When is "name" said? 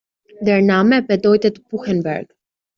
0.63-1.03